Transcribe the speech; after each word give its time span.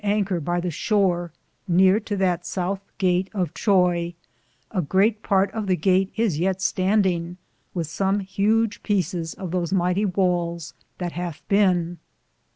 47 0.01 0.17
Anker 0.17 0.39
by 0.39 0.59
the 0.59 0.71
Shore, 0.71 1.31
neare 1.67 1.99
to 1.99 2.15
that 2.17 2.41
southe 2.43 2.79
gatte 2.97 3.29
of 3.35 3.53
Troye; 3.53 4.15
a 4.71 4.81
greate 4.81 5.21
parte 5.21 5.51
of 5.53 5.67
the 5.67 5.75
gate 5.75 6.11
is 6.15 6.39
yeat 6.39 6.57
standinge, 6.59 7.37
with 7.75 7.85
som 7.85 8.21
hudge 8.21 8.81
peecis 8.81 9.35
of 9.37 9.51
those 9.51 9.71
myghtie 9.71 10.11
wales 10.17 10.73
that 10.97 11.11
hathe 11.11 11.43
bene. 11.49 11.99